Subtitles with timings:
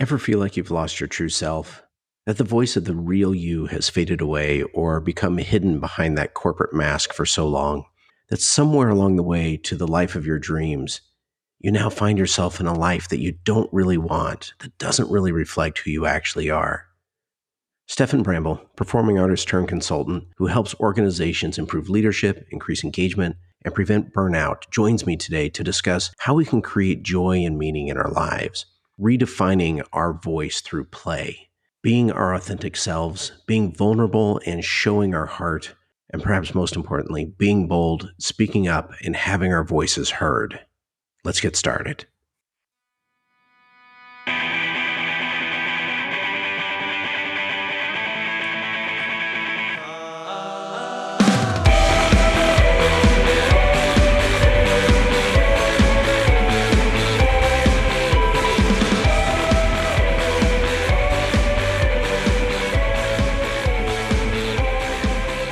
[0.00, 1.82] Ever feel like you've lost your true self?
[2.24, 6.32] That the voice of the real you has faded away or become hidden behind that
[6.32, 7.84] corporate mask for so long?
[8.30, 11.02] That somewhere along the way to the life of your dreams,
[11.58, 15.32] you now find yourself in a life that you don't really want, that doesn't really
[15.32, 16.86] reflect who you actually are.
[17.86, 23.36] Stefan Bramble, performing artist turned consultant who helps organizations improve leadership, increase engagement,
[23.66, 27.88] and prevent burnout, joins me today to discuss how we can create joy and meaning
[27.88, 28.64] in our lives
[29.00, 31.48] redefining our voice through play,
[31.82, 35.74] being our authentic selves, being vulnerable and showing our heart,
[36.12, 40.60] and perhaps most importantly, being bold, speaking up, and having our voices heard.
[41.24, 42.06] Let's get started.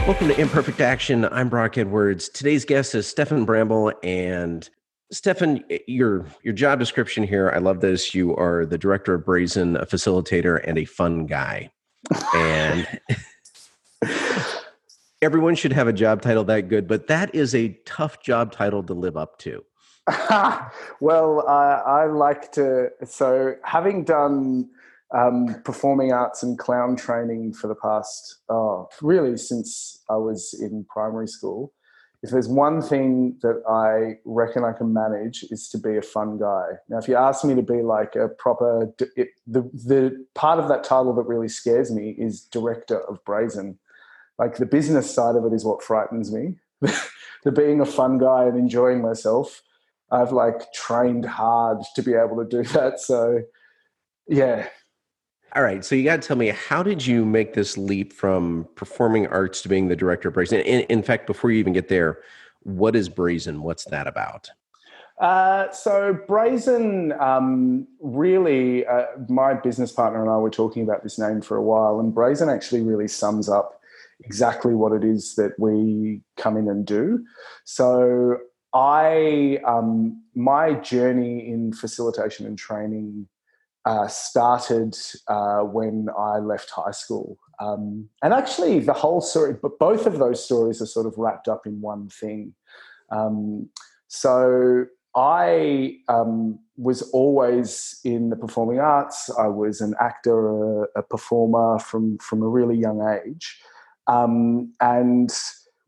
[0.08, 1.26] Welcome to Imperfect Action.
[1.26, 2.30] I'm Brock Edwards.
[2.30, 3.92] Today's guest is Stefan Bramble.
[4.02, 4.66] And
[5.12, 8.14] Stefan, your your job description here, I love this.
[8.14, 11.70] You are the director of Brazen, a facilitator, and a fun guy.
[12.34, 12.88] And
[15.20, 18.82] everyone should have a job title that good, but that is a tough job title
[18.84, 19.62] to live up to.
[21.00, 22.88] well, uh, I like to.
[23.04, 24.70] So, having done
[25.14, 30.84] um, performing arts and clown training for the past, oh, really since I was in
[30.88, 31.72] primary school.
[32.22, 36.36] If there's one thing that I reckon I can manage is to be a fun
[36.36, 36.70] guy.
[36.88, 40.68] Now, if you ask me to be like a proper, it, the the part of
[40.68, 43.78] that title that really scares me is director of Brazen.
[44.36, 46.56] Like the business side of it is what frightens me.
[47.44, 49.62] the being a fun guy and enjoying myself,
[50.10, 52.98] I've like trained hard to be able to do that.
[52.98, 53.42] So,
[54.26, 54.66] yeah,
[55.54, 55.84] all right.
[55.84, 59.62] So you got to tell me, how did you make this leap from performing arts
[59.62, 60.60] to being the director of Brazen?
[60.60, 62.20] In, in fact, before you even get there,
[62.62, 63.62] what is Brazen?
[63.62, 64.50] What's that about?
[65.20, 71.18] Uh, so Brazen, um, really, uh, my business partner and I were talking about this
[71.18, 73.80] name for a while, and Brazen actually really sums up
[74.20, 77.24] exactly what it is that we come in and do.
[77.64, 78.38] So
[78.74, 83.28] I, um, my journey in facilitation and training
[83.88, 84.94] uh, started
[85.28, 87.38] uh, when I left high school.
[87.58, 91.48] Um, and actually, the whole story, but both of those stories are sort of wrapped
[91.48, 92.52] up in one thing.
[93.10, 93.70] Um,
[94.08, 94.84] so
[95.16, 99.30] I um, was always in the performing arts.
[99.30, 103.58] I was an actor, a, a performer from from a really young age,
[104.06, 105.32] um, and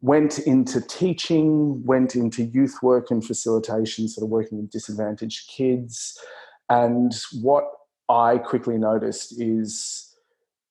[0.01, 6.19] went into teaching, went into youth work and facilitation, sort of working with disadvantaged kids.
[6.71, 7.13] And
[7.43, 7.65] what
[8.11, 10.17] I quickly noticed is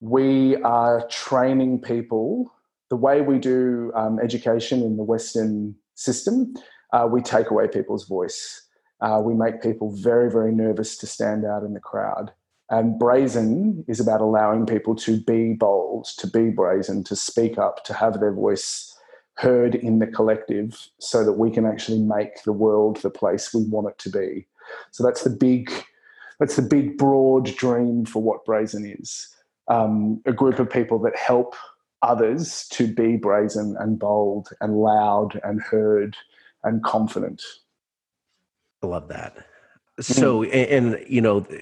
[0.01, 2.53] we are training people
[2.89, 6.53] the way we do um, education in the Western system.
[6.91, 8.67] Uh, we take away people's voice.
[8.99, 12.33] Uh, we make people very, very nervous to stand out in the crowd.
[12.69, 17.85] And brazen is about allowing people to be bold, to be brazen, to speak up,
[17.85, 18.93] to have their voice
[19.35, 23.63] heard in the collective so that we can actually make the world the place we
[23.63, 24.45] want it to be.
[24.91, 25.71] So that's the big
[26.39, 29.27] that's the big broad dream for what brazen is.
[29.67, 31.55] Um, a group of people that help
[32.01, 36.15] others to be brazen and bold and loud and heard
[36.63, 37.43] and confident.
[38.81, 39.45] I love that.
[39.99, 40.49] So mm.
[40.53, 41.61] and, and you know the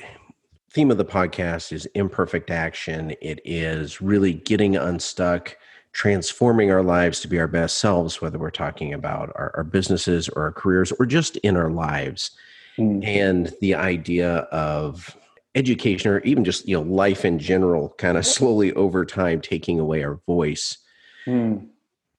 [0.71, 3.15] theme of the podcast is imperfect action.
[3.21, 5.57] It is really getting unstuck
[5.93, 10.29] transforming our lives to be our best selves whether we're talking about our, our businesses
[10.29, 12.31] or our careers or just in our lives
[12.77, 13.05] mm.
[13.05, 15.17] and the idea of
[15.55, 19.79] education or even just you know life in general kind of slowly over time taking
[19.79, 20.77] away our voice
[21.25, 21.65] mm.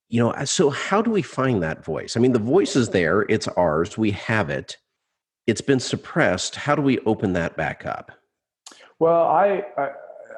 [0.08, 3.22] you know so how do we find that voice i mean the voice is there
[3.22, 4.76] it's ours we have it
[5.46, 8.10] it's been suppressed how do we open that back up
[8.98, 9.90] well i, I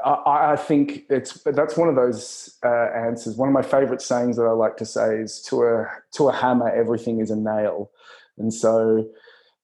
[0.02, 3.36] I, think it's that's one of those uh, answers.
[3.36, 6.32] One of my favorite sayings that I like to say is, "To a to a
[6.32, 7.90] hammer, everything is a nail,"
[8.38, 9.06] and so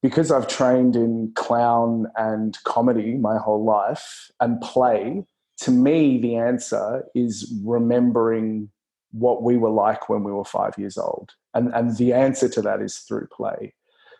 [0.02, 5.24] because I've trained in clown and comedy my whole life and play,
[5.62, 8.70] to me, the answer is remembering
[9.12, 11.32] what we were like when we were five years old.
[11.54, 13.74] And, and the answer to that is through play.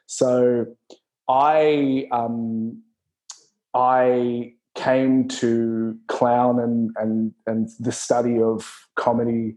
[0.06, 0.66] So
[1.28, 2.82] I, um,
[3.74, 9.56] I came to clown and, and, and the study of comedy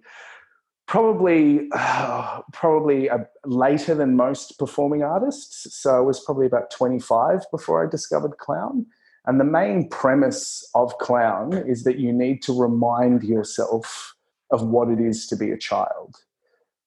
[0.89, 5.73] probably uh, probably uh, later than most performing artists.
[5.73, 8.87] So I was probably about 25 before I discovered clown.
[9.25, 14.15] And the main premise of clown is that you need to remind yourself
[14.51, 16.15] of what it is to be a child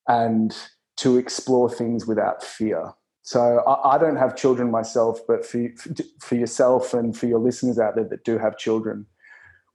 [0.08, 0.56] and
[0.96, 2.92] to explore things without fear.
[3.22, 5.68] So I, I don't have children myself, but for,
[6.18, 9.06] for yourself and for your listeners out there that do have children,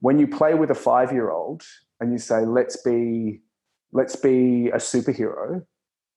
[0.01, 1.63] when you play with a five year old
[2.01, 3.41] and you say, let's be,
[3.91, 5.65] let's be a superhero,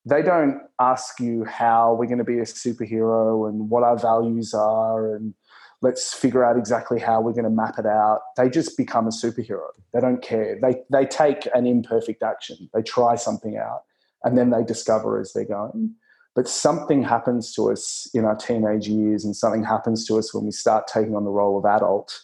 [0.05, 4.55] they don't ask you how we're going to be a superhero and what our values
[4.55, 5.35] are and
[5.83, 8.21] let's figure out exactly how we're going to map it out.
[8.37, 9.69] They just become a superhero.
[9.93, 10.59] They don't care.
[10.61, 13.85] They, they take an imperfect action, they try something out,
[14.25, 15.95] and then they discover as they're going.
[16.37, 20.45] But something happens to us in our teenage years, and something happens to us when
[20.45, 22.21] we start taking on the role of adult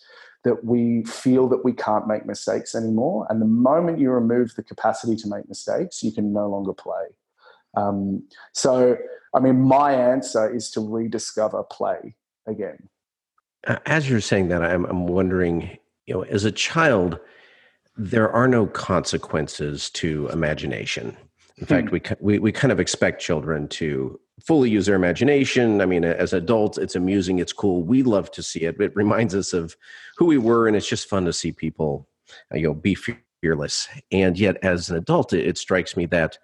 [0.47, 3.27] that we feel that we can't make mistakes anymore.
[3.29, 7.07] And the moment you remove the capacity to make mistakes, you can no longer play.
[7.77, 8.23] Um,
[8.53, 8.97] so,
[9.35, 12.15] I mean, my answer is to rediscover play
[12.47, 12.89] again.
[13.87, 15.77] As you're saying that, I'm, I'm wondering,
[16.07, 17.19] you know, as a child,
[17.97, 21.17] there are no consequences to imagination.
[21.59, 21.95] In fact, hmm.
[21.95, 25.81] we, we we kind of expect children to fully use their imagination.
[25.81, 27.83] I mean, as adults, it's amusing, it's cool.
[27.83, 28.81] We love to see it.
[28.81, 29.77] It reminds us of
[30.17, 32.07] who we were, and it's just fun to see people,
[32.53, 32.97] uh, you know, be
[33.41, 33.89] fearless.
[34.13, 36.39] And yet, as an adult, it, it strikes me that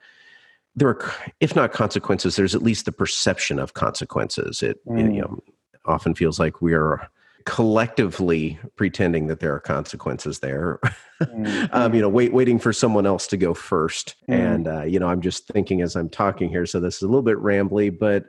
[0.74, 4.62] there are, if not consequences, there's at least the perception of consequences.
[4.62, 4.98] It, mm.
[4.98, 5.38] it you know,
[5.84, 7.08] often feels like we are
[7.44, 10.78] collectively pretending that there are consequences there.
[11.20, 11.66] mm-hmm.
[11.72, 14.32] um, you know, wait, waiting for someone else to go 1st mm-hmm.
[14.32, 17.06] And, uh, you know, I'm just thinking as I'm talking here, so this is a
[17.06, 18.26] little bit rambly, but,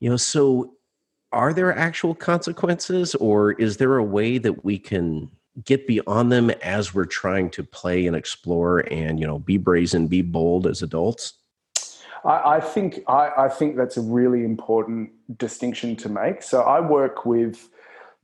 [0.00, 0.74] you know, so
[1.32, 5.30] are there actual consequences or is there a way that we can
[5.64, 10.06] get beyond them as we're trying to play and explore and, you know, be brazen,
[10.06, 11.34] be bold as adults?
[12.24, 16.42] I, I think I, I, think that's a really important distinction to make.
[16.42, 17.70] So I work with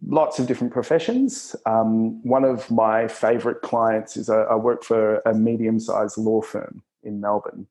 [0.03, 1.57] lots of different professions.
[1.67, 6.43] Um, one of my favorite clients is a, I work for a medium sized law
[6.43, 7.67] firm in Melbourne.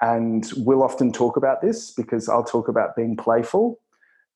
[0.00, 3.80] And we'll often talk about this because I'll talk about being playful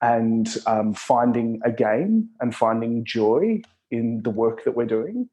[0.00, 3.60] and um, finding a game and finding joy
[3.90, 5.28] in the work that we're doing.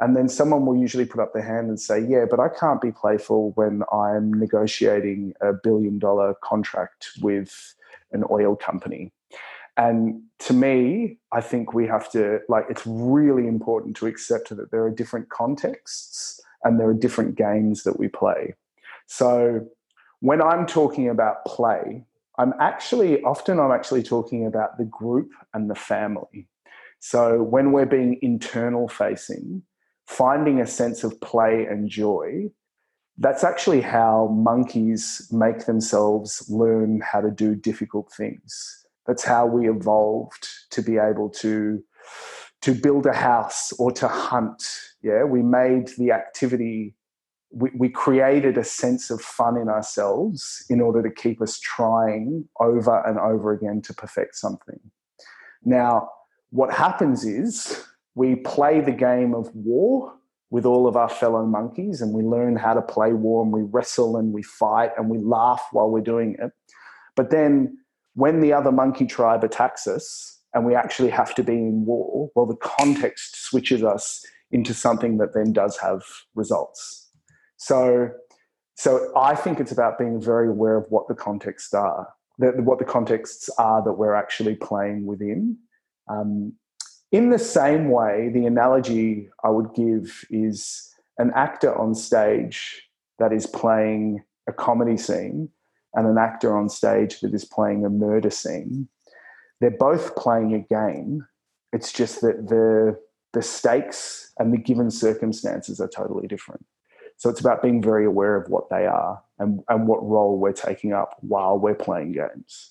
[0.00, 2.80] And then someone will usually put up their hand and say, Yeah, but I can't
[2.80, 7.74] be playful when I'm negotiating a billion dollar contract with
[8.12, 9.12] an oil company.
[9.78, 14.72] And to me, I think we have to, like, it's really important to accept that
[14.72, 18.54] there are different contexts and there are different games that we play.
[19.06, 19.68] So
[20.18, 22.04] when I'm talking about play,
[22.38, 26.48] I'm actually, often I'm actually talking about the group and the family.
[26.98, 29.62] So when we're being internal facing,
[30.06, 32.50] finding a sense of play and joy,
[33.16, 39.68] that's actually how monkeys make themselves learn how to do difficult things that's how we
[39.68, 41.82] evolved to be able to
[42.60, 44.62] to build a house or to hunt.
[45.02, 46.94] Yeah, we made the activity.
[47.50, 52.46] We, we created a sense of fun in ourselves in order to keep us trying
[52.60, 54.80] over and over again to perfect something.
[55.64, 56.10] Now,
[56.50, 57.84] what happens is
[58.14, 60.12] we play the game of war
[60.50, 63.62] with all of our fellow monkeys and we learn how to play war and we
[63.62, 66.50] wrestle and we fight and we laugh while we're doing it.
[67.14, 67.78] But then
[68.18, 72.28] when the other monkey tribe attacks us and we actually have to be in war,
[72.34, 76.02] well, the context switches us into something that then does have
[76.34, 77.10] results.
[77.58, 78.08] So,
[78.74, 82.08] so I think it's about being very aware of what the contexts are,
[82.40, 85.56] that what the contexts are that we're actually playing within.
[86.10, 86.54] Um,
[87.12, 92.82] in the same way, the analogy I would give is an actor on stage
[93.20, 95.50] that is playing a comedy scene
[95.98, 98.88] and an actor on stage that is playing a murder scene,
[99.60, 101.26] they're both playing a game.
[101.72, 102.98] It's just that the
[103.32, 106.64] the stakes and the given circumstances are totally different.
[107.16, 110.52] So it's about being very aware of what they are and, and what role we're
[110.52, 112.70] taking up while we're playing games.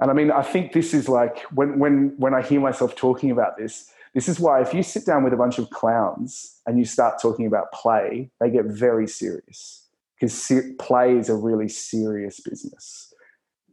[0.00, 3.30] And I mean, I think this is like when when when I hear myself talking
[3.30, 6.76] about this, this is why if you sit down with a bunch of clowns and
[6.76, 9.85] you start talking about play, they get very serious
[10.18, 13.12] because play is a really serious business.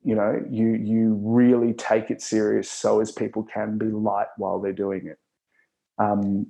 [0.03, 4.59] You know, you you really take it serious so as people can be light while
[4.59, 5.17] they're doing it.
[5.97, 6.47] Um,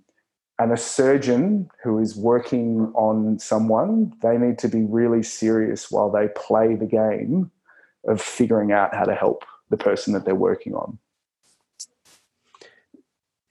[0.60, 6.12] and a surgeon who is working on someone, they need to be really serious while
[6.12, 7.52] they play the game
[8.08, 10.98] of figuring out how to help the person that they're working on.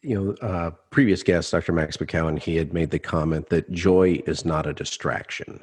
[0.03, 1.73] You know, uh, previous guest, Dr.
[1.73, 5.61] Max McKowen, he had made the comment that joy is not a distraction.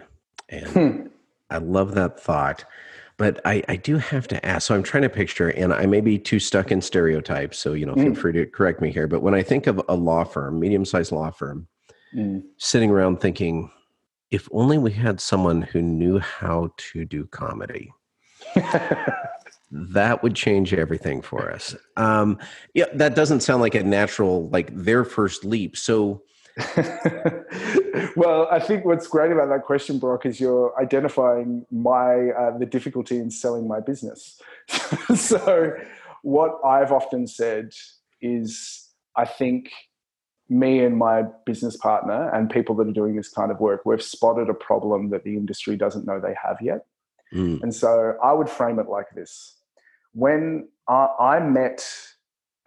[0.50, 1.08] And hmm.
[1.50, 2.66] I love that thought.
[3.18, 4.68] but I, I do have to ask.
[4.68, 7.60] So I'm trying to picture, and I may be too stuck in stereotypes.
[7.60, 8.18] So you know, feel mm.
[8.18, 9.08] free to correct me here.
[9.08, 11.68] But when I think of a law firm, medium-sized law firm,
[12.16, 12.42] mm.
[12.58, 13.70] sitting around thinking,
[14.32, 17.92] if only we had someone who knew how to do comedy.
[19.72, 21.76] that would change everything for us.
[21.98, 22.40] Um,
[22.74, 25.78] yeah, that doesn't sound like a natural, like their first leap.
[25.78, 26.24] So,
[28.16, 32.66] well, I think what's great about that question, Brock, is you're identifying my uh, the
[32.66, 34.42] difficulty in selling my business.
[35.16, 35.74] so,
[36.22, 37.74] what I've often said
[38.22, 39.72] is, I think
[40.50, 44.02] me and my business partner and people that are doing this kind of work, we've
[44.02, 46.86] spotted a problem that the industry doesn't know they have yet.
[47.34, 47.62] Mm.
[47.62, 49.56] And so, I would frame it like this:
[50.14, 51.88] when I, I met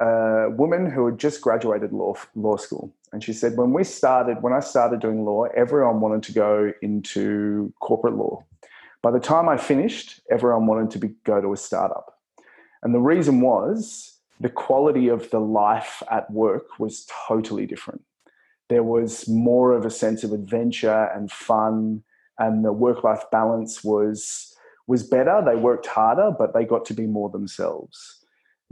[0.00, 4.42] a woman who had just graduated law law school, and she said, when we started,
[4.42, 8.44] when I started doing law, everyone wanted to go into corporate law.
[9.02, 12.18] By the time I finished, everyone wanted to be, go to a startup,
[12.82, 18.02] and the reason was the quality of the life at work was totally different.
[18.68, 22.02] There was more of a sense of adventure and fun,
[22.38, 25.42] and the work life balance was was better.
[25.44, 28.21] They worked harder, but they got to be more themselves.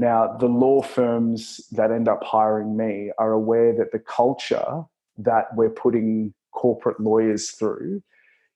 [0.01, 4.85] Now, the law firms that end up hiring me are aware that the culture
[5.19, 8.03] that we're putting corporate lawyers through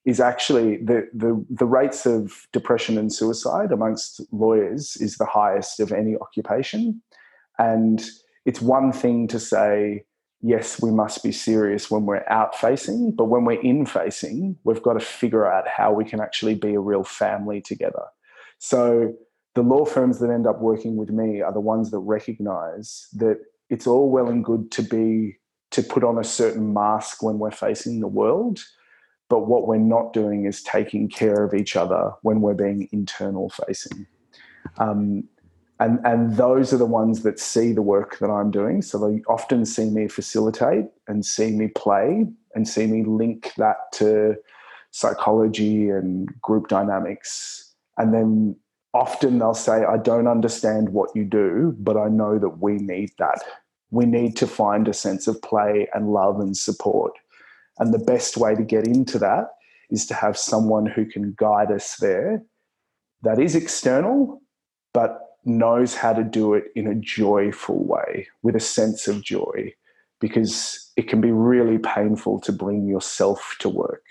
[0.06, 5.80] is actually the, the, the rates of depression and suicide amongst lawyers is the highest
[5.80, 7.02] of any occupation.
[7.58, 8.02] And
[8.46, 10.04] it's one thing to say,
[10.40, 14.82] yes, we must be serious when we're out facing, but when we're in facing, we've
[14.82, 18.04] got to figure out how we can actually be a real family together.
[18.58, 19.12] So
[19.54, 23.38] the law firms that end up working with me are the ones that recognize that
[23.70, 25.36] it's all well and good to be
[25.70, 28.60] to put on a certain mask when we're facing the world
[29.28, 33.50] but what we're not doing is taking care of each other when we're being internal
[33.50, 34.06] facing.
[34.78, 35.24] Um,
[35.80, 38.80] and and those are the ones that see the work that i'm doing.
[38.80, 43.90] So they often see me facilitate and see me play and see me link that
[43.94, 44.36] to
[44.92, 47.74] psychology and group dynamics.
[47.98, 48.56] And then
[48.94, 53.10] often they'll say, I don't understand what you do, but I know that we need
[53.18, 53.42] that.
[53.90, 57.12] We need to find a sense of play and love and support.
[57.78, 59.48] And the best way to get into that
[59.90, 62.42] is to have someone who can guide us there
[63.22, 64.40] that is external,
[64.92, 69.72] but knows how to do it in a joyful way with a sense of joy
[70.20, 74.04] because it can be really painful to bring yourself to work.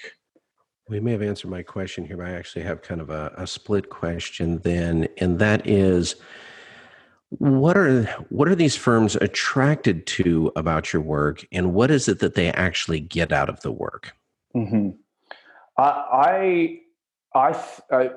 [0.89, 3.47] We may have answered my question here, but I actually have kind of a, a
[3.47, 6.15] split question then, and that is
[7.39, 12.19] what are what are these firms attracted to about your work and what is it
[12.19, 14.15] that they actually get out of the work
[14.55, 14.89] mm-hmm.
[15.77, 16.79] i
[17.33, 18.11] i, I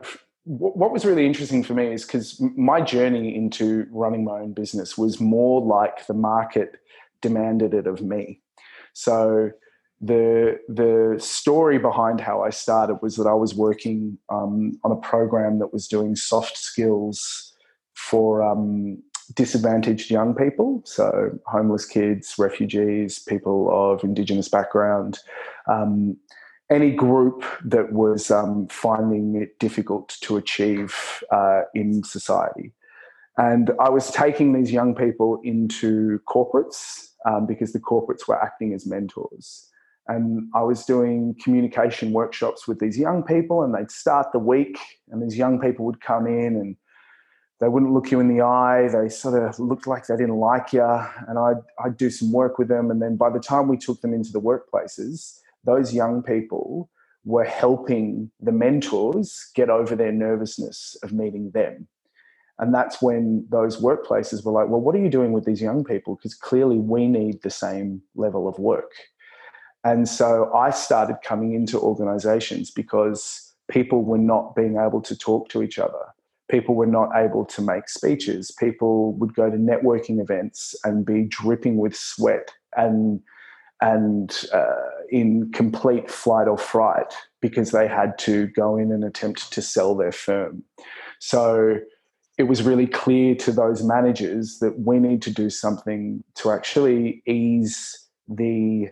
[0.44, 4.96] what was really interesting for me is because my journey into running my own business
[4.96, 6.76] was more like the market
[7.22, 8.40] demanded it of me
[8.92, 9.50] so
[10.00, 14.96] the the story behind how I started was that I was working um, on a
[14.96, 17.54] program that was doing soft skills
[17.94, 19.02] for um,
[19.34, 25.18] disadvantaged young people, so homeless kids, refugees, people of Indigenous background,
[25.66, 26.16] um,
[26.70, 32.72] any group that was um, finding it difficult to achieve uh, in society.
[33.38, 38.72] And I was taking these young people into corporates um, because the corporates were acting
[38.72, 39.70] as mentors.
[40.08, 44.78] And I was doing communication workshops with these young people, and they'd start the week,
[45.10, 46.76] and these young people would come in and
[47.58, 48.88] they wouldn't look you in the eye.
[48.88, 50.84] They sort of looked like they didn't like you.
[51.26, 52.90] And I'd, I'd do some work with them.
[52.90, 56.90] And then by the time we took them into the workplaces, those young people
[57.24, 61.88] were helping the mentors get over their nervousness of meeting them.
[62.58, 65.82] And that's when those workplaces were like, well, what are you doing with these young
[65.82, 66.16] people?
[66.16, 68.92] Because clearly we need the same level of work.
[69.86, 75.48] And so I started coming into organizations because people were not being able to talk
[75.50, 76.06] to each other.
[76.50, 78.50] People were not able to make speeches.
[78.58, 83.20] People would go to networking events and be dripping with sweat and
[83.80, 89.52] and uh, in complete flight or fright because they had to go in and attempt
[89.52, 90.64] to sell their firm.
[91.20, 91.76] So
[92.38, 97.22] it was really clear to those managers that we need to do something to actually
[97.26, 98.88] ease the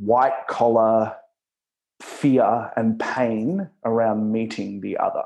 [0.00, 1.16] white collar
[2.02, 5.22] fear and pain around meeting the other.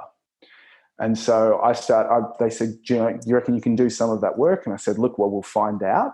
[0.99, 2.09] And so I start.
[2.11, 4.75] I, they said, you, know, "You reckon you can do some of that work?" And
[4.75, 6.13] I said, "Look, well, we'll find out."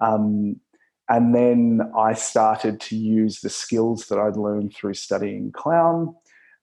[0.00, 0.60] Um,
[1.08, 6.14] and then I started to use the skills that I'd learned through studying clown,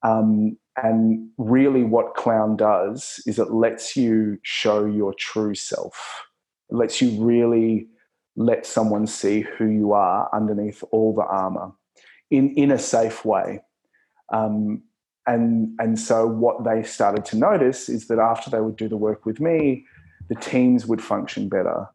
[0.02, 6.24] um, and really, what clown does is it lets you show your true self.
[6.70, 7.88] It lets you really
[8.36, 11.72] let someone see who you are underneath all the armor
[12.30, 13.60] in, in a safe way.
[14.32, 14.82] Um,
[15.26, 18.96] and, and so, what they started to notice is that after they would do the
[18.96, 19.86] work with me,
[20.28, 21.86] the teams would function better.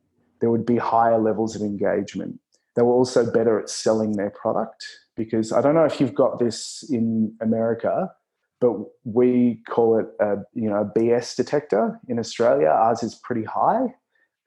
[0.42, 2.39] There would be higher levels of engagement.
[2.75, 6.39] They were also better at selling their product because I don't know if you've got
[6.39, 8.12] this in America,
[8.60, 8.74] but
[9.06, 12.68] we call it a you know a BS detector in Australia.
[12.68, 13.96] Ours is pretty high,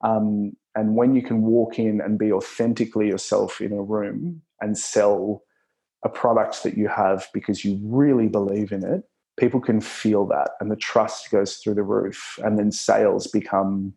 [0.02, 4.78] um, and when you can walk in and be authentically yourself in a room and
[4.78, 5.43] sell
[6.05, 9.02] a product that you have because you really believe in it,
[9.38, 13.93] people can feel that, and the trust goes through the roof, and then sales become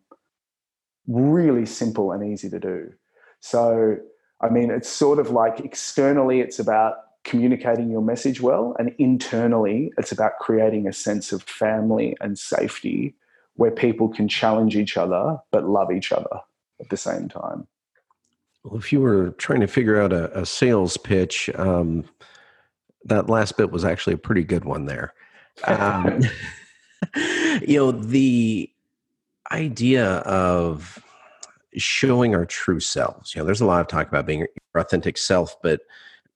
[1.06, 2.92] really simple and easy to do.
[3.40, 3.96] So,
[4.40, 8.74] I mean, it's sort of like externally, it's about communicating your message well.
[8.78, 13.14] And internally, it's about creating a sense of family and safety
[13.56, 16.40] where people can challenge each other but love each other
[16.80, 17.66] at the same time.
[18.64, 22.04] Well, if you were trying to figure out a, a sales pitch, um,
[23.04, 25.14] that last bit was actually a pretty good one there.
[25.64, 26.22] Um,
[27.62, 28.70] you know, the
[29.50, 31.02] idea of
[31.76, 33.34] showing our true selves.
[33.34, 35.80] You know, there's a lot of talk about being your authentic self, but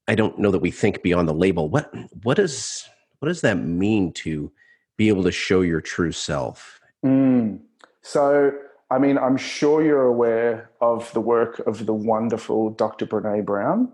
[0.09, 1.69] I don't know that we think beyond the label.
[1.69, 1.93] What
[2.23, 4.51] what does what does that mean to
[4.97, 6.81] be able to show your true self?
[7.07, 7.61] Mm.
[8.03, 8.53] So,
[8.91, 13.07] I mean, I'm sure you're aware of the work of the wonderful Dr.
[13.07, 13.93] Brene Brown.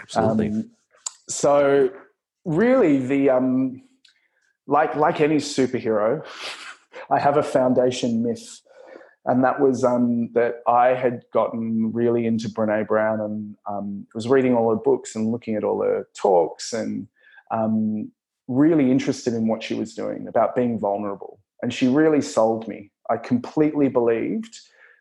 [0.00, 0.48] Absolutely.
[0.48, 0.70] Um,
[1.28, 1.90] so,
[2.44, 3.82] really, the um,
[4.66, 6.24] like like any superhero,
[7.10, 8.60] I have a foundation myth
[9.26, 14.28] and that was um, that I had gotten really into Brene Brown and um, was
[14.28, 17.08] reading all her books and looking at all her talks and
[17.50, 18.10] um,
[18.48, 21.40] really interested in what she was doing about being vulnerable.
[21.62, 22.90] And she really sold me.
[23.10, 24.58] I completely believed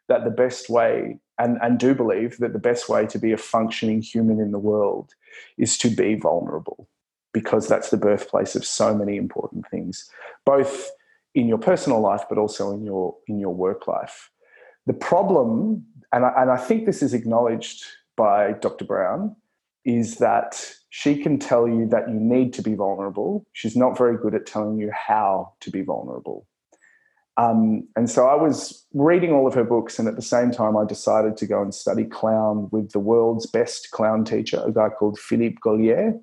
[0.09, 3.37] that the best way, and, and do believe that the best way to be a
[3.37, 5.13] functioning human in the world
[5.57, 6.87] is to be vulnerable
[7.33, 10.09] because that's the birthplace of so many important things,
[10.45, 10.91] both
[11.33, 14.29] in your personal life, but also in your in your work life.
[14.85, 17.83] The problem, and I, and I think this is acknowledged
[18.15, 18.85] by Dr.
[18.85, 19.35] Brown,
[19.85, 23.43] is that she can tell you that you need to be vulnerable.
[23.51, 26.45] She's not very good at telling you how to be vulnerable.
[27.35, 30.77] Um, and so I was reading all of her books, and at the same time,
[30.77, 34.89] I decided to go and study clown with the world's best clown teacher, a guy
[34.89, 36.21] called Philippe Gaulier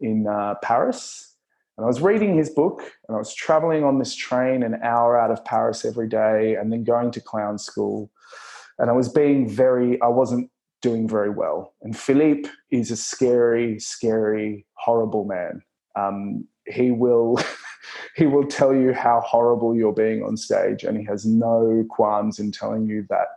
[0.00, 1.36] in uh, Paris.
[1.76, 5.20] And I was reading his book and I was traveling on this train an hour
[5.20, 8.10] out of Paris every day and then going to clown school.
[8.78, 11.74] And I was being very, I wasn't doing very well.
[11.82, 15.62] And Philippe is a scary, scary, horrible man.
[15.96, 17.38] Um, he will.
[18.16, 22.38] he will tell you how horrible you're being on stage, and he has no qualms
[22.38, 23.28] in telling you that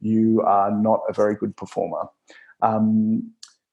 [0.00, 2.04] you are not a very good performer.
[2.62, 3.32] Um,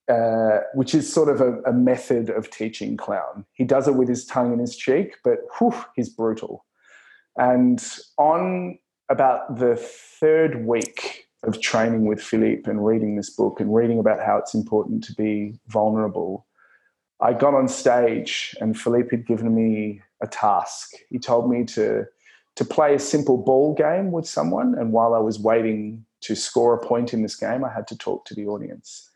[0.10, 3.45] uh, which is sort of a, a, method of teaching clown.
[3.54, 6.65] He does it with his tongue in his cheek, but whew, he's brutal.
[7.38, 7.82] And
[8.17, 14.00] on about the third week of training with Philippe and reading this book and reading
[14.00, 16.46] about how it's important to be vulnerable,
[17.22, 20.92] I got on stage and Philippe had given me a task.
[21.10, 22.06] He told me to
[22.56, 26.76] to play a simple ball game with someone, and while I was waiting to score
[26.76, 29.10] a point in this game, I had to talk to the audience.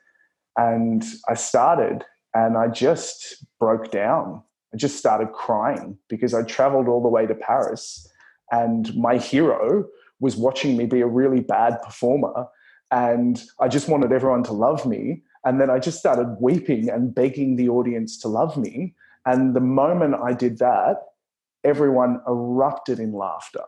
[0.57, 4.41] And I started and I just broke down.
[4.73, 8.11] I just started crying because I traveled all the way to Paris
[8.51, 9.85] and my hero
[10.19, 12.47] was watching me be a really bad performer.
[12.91, 15.23] And I just wanted everyone to love me.
[15.45, 18.95] And then I just started weeping and begging the audience to love me.
[19.25, 20.97] And the moment I did that,
[21.63, 23.65] everyone erupted in laughter.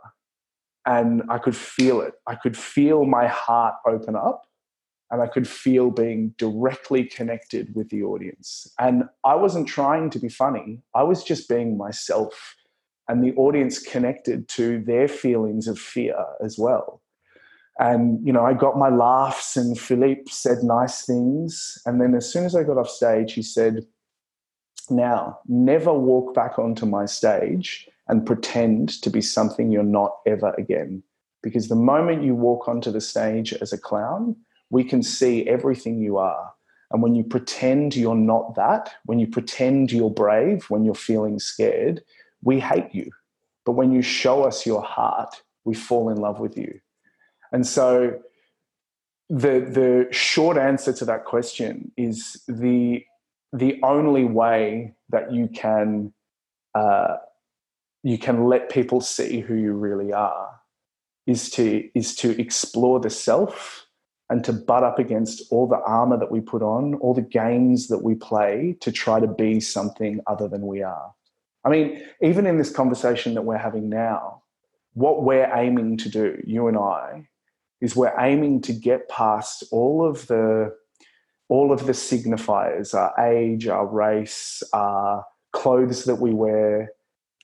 [0.85, 2.13] And I could feel it.
[2.25, 4.43] I could feel my heart open up
[5.11, 8.71] and I could feel being directly connected with the audience.
[8.79, 12.55] And I wasn't trying to be funny, I was just being myself.
[13.09, 17.01] And the audience connected to their feelings of fear as well.
[17.79, 21.77] And, you know, I got my laughs, and Philippe said nice things.
[21.85, 23.85] And then as soon as I got off stage, he said,
[24.89, 30.53] Now, never walk back onto my stage and pretend to be something you're not ever
[30.57, 31.03] again.
[31.41, 34.35] Because the moment you walk onto the stage as a clown,
[34.69, 36.53] we can see everything you are.
[36.91, 41.39] And when you pretend you're not that, when you pretend you're brave, when you're feeling
[41.39, 42.03] scared,
[42.43, 43.11] we hate you.
[43.65, 46.79] But when you show us your heart, we fall in love with you.
[47.51, 48.19] And so
[49.29, 53.03] the the short answer to that question is the
[53.53, 56.13] the only way that you can
[56.75, 57.17] uh,
[58.03, 60.49] you can let people see who you really are
[61.27, 63.85] is to is to explore the self
[64.29, 67.87] and to butt up against all the armor that we put on, all the games
[67.87, 71.13] that we play to try to be something other than we are.
[71.69, 74.41] I mean, even in this conversation that we're having now,
[74.93, 77.27] what we're aiming to do, you and I,
[77.79, 80.75] is we're aiming to get past all of the
[81.47, 86.91] all of the signifiers, our age, our race, our clothes that we wear,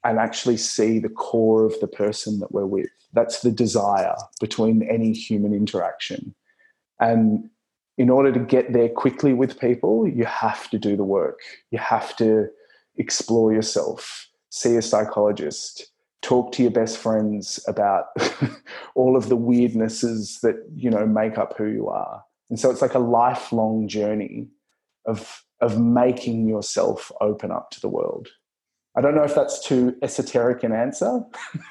[0.04, 2.90] and actually see the core of the person that we're with.
[3.14, 6.36] That's the desire between any human interaction.
[7.00, 7.50] And
[7.98, 11.40] in order to get there quickly with people, you have to do the work.
[11.72, 12.50] You have to
[12.98, 18.06] explore yourself, see a psychologist, talk to your best friends about
[18.96, 22.24] all of the weirdnesses that, you know, make up who you are.
[22.50, 24.48] And so it's like a lifelong journey
[25.06, 28.28] of of making yourself open up to the world.
[28.98, 31.22] I don't know if that's too esoteric an answer,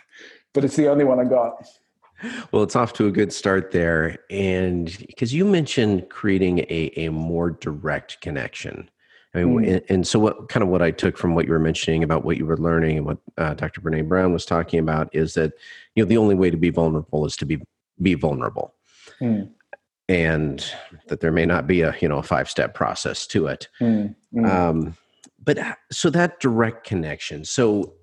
[0.55, 1.67] but it's the only one I got.
[2.53, 4.19] Well, it's off to a good start there.
[4.31, 8.91] And because you mentioned creating a, a more direct connection.
[9.35, 9.73] I mean, mm.
[9.75, 12.25] and, and, so what kind of what I took from what you were mentioning about
[12.25, 13.81] what you were learning and what uh, Dr.
[13.81, 15.53] Brene Brown was talking about is that,
[15.94, 17.61] you know, the only way to be vulnerable is to be,
[18.01, 18.75] be vulnerable.
[19.20, 19.51] Mm.
[20.09, 20.64] And
[21.09, 23.68] that there may not be a, you know, a five step process to it.
[23.81, 24.14] Mm.
[24.44, 24.97] Um,
[25.42, 27.44] but uh, so that direct connection.
[27.44, 27.94] So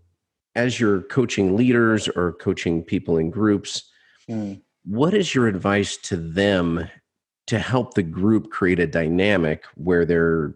[0.56, 3.92] as you're coaching leaders or coaching people in groups,
[4.32, 4.62] Mm.
[4.84, 6.90] What is your advice to them
[7.48, 10.56] to help the group create a dynamic where there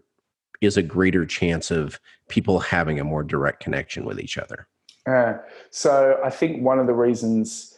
[0.60, 4.66] is a greater chance of people having a more direct connection with each other?
[5.06, 5.34] Uh,
[5.70, 7.76] so I think one of the reasons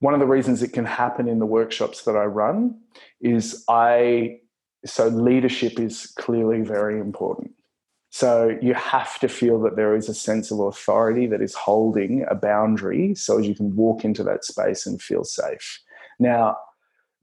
[0.00, 2.78] one of the reasons it can happen in the workshops that I run
[3.20, 4.38] is I
[4.86, 7.52] so leadership is clearly very important.
[8.08, 12.24] So you have to feel that there is a sense of authority that is holding
[12.28, 15.80] a boundary so you can walk into that space and feel safe.
[16.18, 16.56] Now,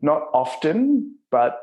[0.01, 1.59] not often, but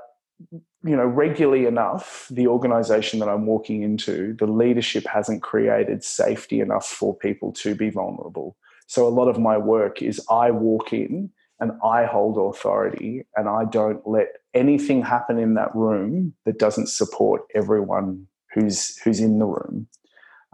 [0.84, 6.60] you know, regularly enough, the organization that I'm walking into, the leadership hasn't created safety
[6.60, 8.56] enough for people to be vulnerable.
[8.86, 13.48] So a lot of my work is I walk in and I hold authority and
[13.48, 19.38] I don't let anything happen in that room that doesn't support everyone who's who's in
[19.38, 19.86] the room.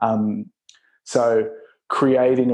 [0.01, 0.47] Um,
[1.03, 1.51] so
[1.90, 2.50] creating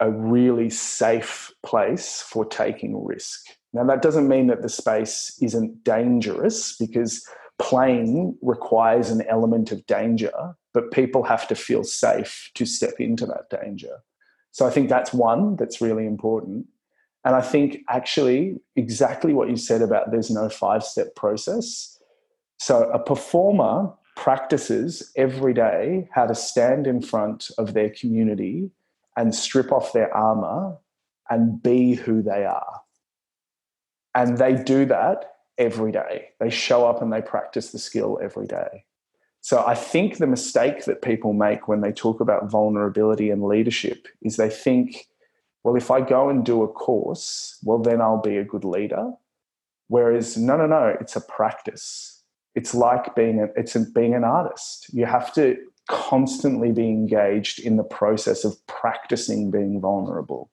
[0.00, 3.46] a, a really safe place for taking risk.
[3.72, 7.24] Now that doesn't mean that the space isn't dangerous because
[7.60, 10.32] playing requires an element of danger,
[10.74, 13.98] but people have to feel safe to step into that danger.
[14.50, 16.66] So I think that's one that's really important.
[17.24, 21.96] And I think actually exactly what you said about there's no five step process.
[22.58, 28.70] So a performer practices every day how to stand in front of their community
[29.16, 30.76] and strip off their armor
[31.28, 32.80] and be who they are.
[34.14, 36.30] And they do that every day.
[36.40, 38.84] They show up and they practice the skill every day.
[39.40, 44.08] So I think the mistake that people make when they talk about vulnerability and leadership
[44.20, 45.06] is they think,
[45.62, 49.12] well, if I go and do a course, well, then I'll be a good leader.
[49.88, 52.20] Whereas, no, no, no, it's a practice
[52.54, 54.92] it's like being a, it's being an artist.
[54.92, 55.56] You have to
[55.90, 60.50] constantly be engaged in the process of practicing being vulnerable,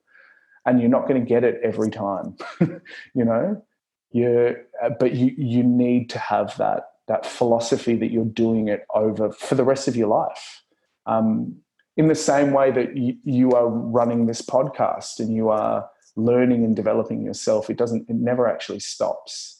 [0.66, 2.36] and you're not going to get it every time.
[2.60, 3.64] you know,
[4.12, 8.86] you uh, but you you need to have that that philosophy that you're doing it
[8.94, 10.64] over for the rest of your life.
[11.06, 11.58] Um,
[11.96, 16.64] in the same way that you, you are running this podcast and you are learning
[16.64, 18.10] and developing yourself, it doesn't.
[18.10, 19.58] It never actually stops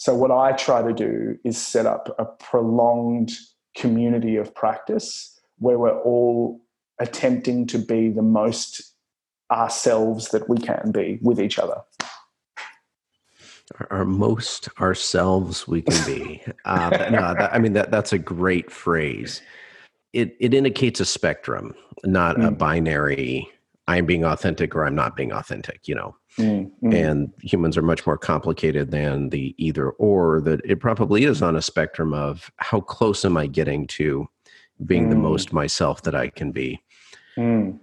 [0.00, 3.32] so, what I try to do is set up a prolonged
[3.76, 6.60] community of practice where we're all
[6.98, 8.94] attempting to be the most
[9.50, 11.80] ourselves that we can be with each other.
[13.90, 16.42] Our most ourselves we can be.
[16.64, 19.42] Uh, no, that, I mean that that's a great phrase.
[20.12, 22.48] It it indicates a spectrum, not mm.
[22.48, 23.48] a binary.
[23.90, 25.86] I'm being authentic or I'm not being authentic.
[25.86, 26.92] You know, Mm-hmm.
[26.92, 31.56] And humans are much more complicated than the either or, that it probably is on
[31.56, 34.28] a spectrum of how close am I getting to
[34.86, 35.10] being mm.
[35.10, 36.82] the most myself that I can be.
[37.36, 37.78] Mm.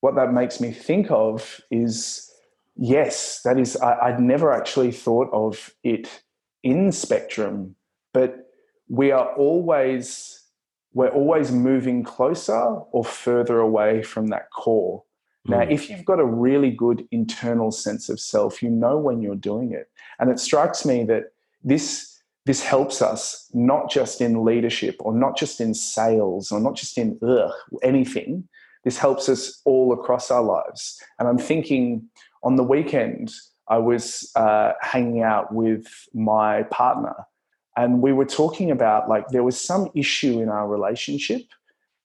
[0.00, 2.30] What that makes me think of is
[2.76, 6.22] yes, that is, I, I'd never actually thought of it
[6.62, 7.76] in spectrum,
[8.12, 8.50] but
[8.88, 10.40] we are always
[10.92, 12.62] we're always moving closer
[12.92, 15.02] or further away from that core
[15.46, 15.70] now, mm.
[15.70, 19.72] if you've got a really good internal sense of self, you know when you're doing
[19.72, 19.90] it.
[20.18, 22.10] And it strikes me that this
[22.46, 26.98] this helps us not just in leadership or not just in sales or not just
[26.98, 27.52] in ugh,
[27.82, 28.46] anything,
[28.84, 31.02] This helps us all across our lives.
[31.18, 32.06] And I'm thinking
[32.42, 33.32] on the weekend,
[33.68, 37.14] I was uh, hanging out with my partner,
[37.76, 41.42] and we were talking about like there was some issue in our relationship,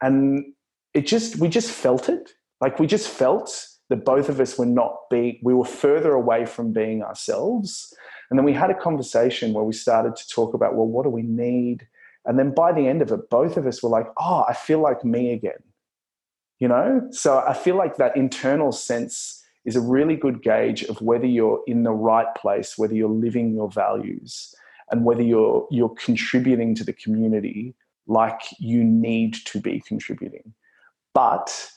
[0.02, 0.54] and
[0.94, 2.34] it just we just felt it.
[2.62, 6.46] Like we just felt that both of us were not being we were further away
[6.46, 7.94] from being ourselves.
[8.30, 11.10] And then we had a conversation where we started to talk about well, what do
[11.10, 11.88] we need?
[12.26, 14.80] And then by the end of it, both of us were like, oh, I feel
[14.80, 15.64] like me again.
[16.60, 17.08] You know?
[17.12, 21.62] So I feel like that internal sense is a really good gauge of whether you're
[21.66, 24.54] in the right place, whether you're living your values,
[24.92, 27.76] and whether you're you're contributing to the community
[28.08, 30.54] like you need to be contributing.
[31.14, 31.72] But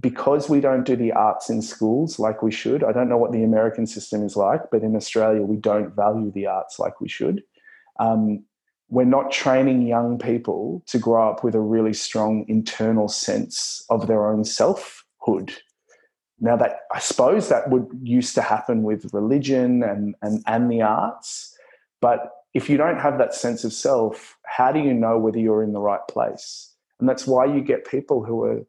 [0.00, 3.32] because we don't do the arts in schools like we should, I don't know what
[3.32, 7.08] the American system is like, but in Australia, we don't value the arts like we
[7.08, 7.42] should.
[7.98, 8.44] Um,
[8.88, 14.06] we're not training young people to grow up with a really strong internal sense of
[14.06, 15.52] their own selfhood.
[16.38, 20.82] Now that I suppose that would used to happen with religion and, and, and the
[20.82, 21.56] arts,
[22.00, 25.62] but if you don't have that sense of self, how do you know whether you're
[25.62, 26.72] in the right place?
[27.00, 28.66] And that's why you get people who are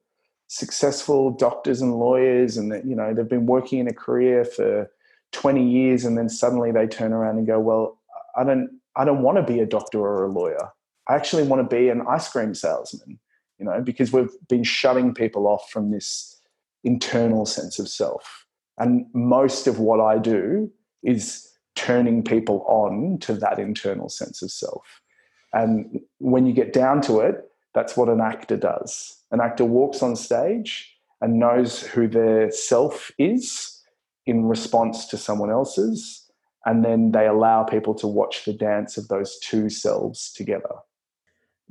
[0.48, 4.90] successful doctors and lawyers and you know they've been working in a career for
[5.34, 8.00] 20 years and then suddenly they turn around and go well
[8.38, 10.70] i don't i don't want to be a doctor or a lawyer.
[11.10, 13.20] I actually want to be an ice cream salesman
[13.60, 16.42] you know because we've been shutting people off from this
[16.84, 18.46] internal sense of self.
[18.78, 20.72] And most of what i do
[21.04, 25.02] is turning people on to that internal sense of self.
[25.54, 30.02] And when you get down to it that's what an actor does an actor walks
[30.02, 33.84] on stage and knows who their self is
[34.26, 36.30] in response to someone else's,
[36.66, 40.76] and then they allow people to watch the dance of those two selves together.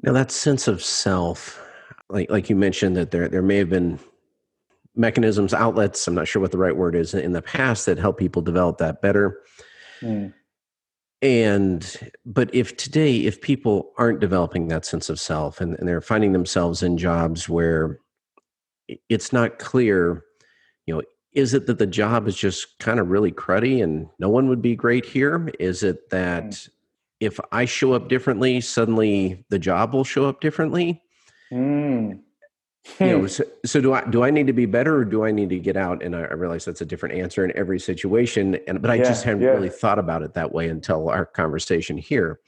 [0.02, 1.62] Now, that sense of self,
[2.08, 3.98] like like you mentioned, that there there may have been
[4.94, 6.06] mechanisms, outlets.
[6.06, 8.78] I'm not sure what the right word is in the past that help people develop
[8.78, 9.40] that better.
[10.02, 10.32] Mm.
[11.22, 16.00] And, but if today, if people aren't developing that sense of self and, and they're
[16.00, 17.98] finding themselves in jobs where
[19.08, 20.24] it's not clear,
[20.84, 21.02] you know,
[21.32, 24.62] is it that the job is just kind of really cruddy and no one would
[24.62, 25.50] be great here?
[25.58, 26.68] Is it that mm.
[27.20, 31.02] if I show up differently, suddenly the job will show up differently?
[31.52, 32.20] Mm
[33.00, 33.26] you know, hmm.
[33.26, 35.58] so, so, do I do I need to be better or do I need to
[35.58, 36.02] get out?
[36.02, 38.58] And I, I realize that's a different answer in every situation.
[38.66, 39.48] And but I yeah, just hadn't yeah.
[39.48, 42.40] really thought about it that way until our conversation here.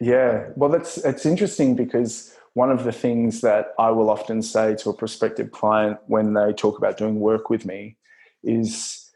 [0.00, 4.74] Yeah, well, that's it's interesting because one of the things that I will often say
[4.76, 7.96] to a prospective client when they talk about doing work with me
[8.42, 9.10] is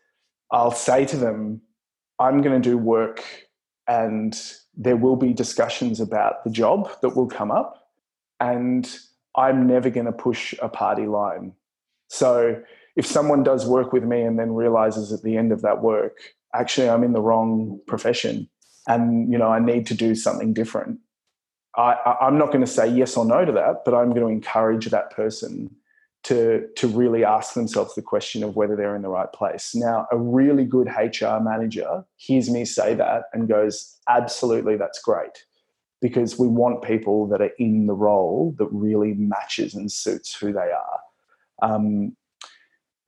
[0.50, 1.60] I'll say to them,
[2.18, 3.22] I'm going to do work
[3.88, 4.40] and
[4.74, 7.88] there will be discussions about the job that will come up.
[8.40, 8.88] And
[9.36, 11.52] I'm never going to push a party line.
[12.08, 12.62] So
[12.96, 16.18] if someone does work with me and then realizes at the end of that work,
[16.54, 18.48] actually, I'm in the wrong profession
[18.88, 20.98] and, you know, I need to do something different.
[21.76, 24.28] I, I'm not going to say yes or no to that, but I'm going to
[24.28, 25.68] encourage that person
[26.24, 29.72] to, to really ask themselves the question of whether they're in the right place.
[29.74, 35.44] Now, a really good HR manager hears me say that and goes, absolutely, that's great
[36.00, 40.52] because we want people that are in the role that really matches and suits who
[40.52, 41.00] they are.
[41.62, 42.16] Um,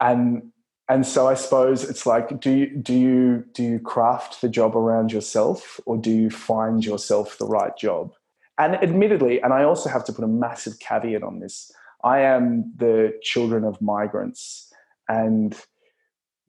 [0.01, 0.53] and
[0.90, 4.74] and so I suppose it's like, do you do you do you craft the job
[4.74, 8.14] around yourself, or do you find yourself the right job?
[8.57, 11.70] And admittedly, and I also have to put a massive caveat on this.
[12.03, 14.72] I am the children of migrants,
[15.09, 15.55] and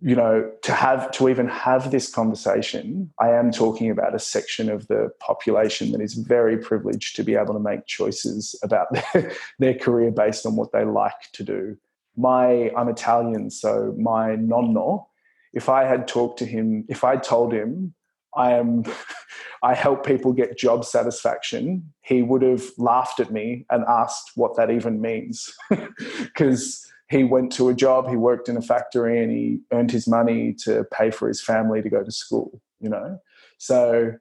[0.01, 4.69] you know to have to even have this conversation i am talking about a section
[4.69, 9.31] of the population that is very privileged to be able to make choices about their,
[9.59, 11.77] their career based on what they like to do.
[12.15, 15.05] My i'm italian so my nonno
[15.53, 17.93] if i had talked to him if i told him
[18.35, 18.83] i am
[19.63, 24.57] i help people get job satisfaction he would have laughed at me and asked what
[24.57, 25.53] that even means.
[26.23, 30.07] Because he went to a job, he worked in a factory, and he earned his
[30.07, 33.19] money to pay for his family to go to school, you know?
[33.57, 34.13] So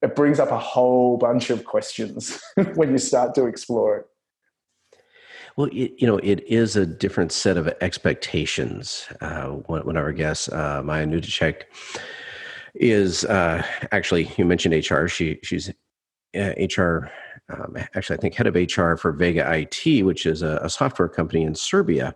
[0.00, 2.40] it brings up a whole bunch of questions
[2.74, 4.06] when you start to explore it.
[5.56, 9.06] Well, it, you know, it is a different set of expectations.
[9.20, 11.62] Uh, when our guest, uh, Maya Nutacek,
[12.74, 15.06] is uh, actually, you mentioned HR.
[15.06, 15.72] She she's
[16.34, 17.10] HR,
[17.50, 20.68] uh, um, actually, I think head of HR for Vega IT, which is a, a
[20.68, 22.14] software company in Serbia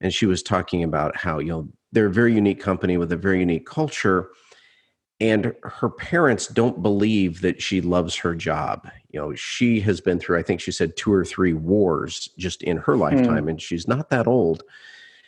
[0.00, 3.16] and she was talking about how you know they're a very unique company with a
[3.16, 4.30] very unique culture
[5.20, 8.88] and her parents don't believe that she loves her job.
[9.10, 12.62] You know, she has been through, I think she said, two or three wars just
[12.62, 13.02] in her hmm.
[13.02, 14.62] lifetime, and she's not that old.